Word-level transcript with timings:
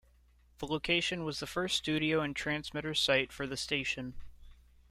This 0.57 0.67
location 0.67 1.25
was 1.25 1.39
the 1.39 1.45
first 1.45 1.77
studio 1.77 2.21
and 2.21 2.35
transmitter 2.35 2.95
site 2.95 3.31
for 3.31 3.45
the 3.45 3.55
station. 3.55 4.15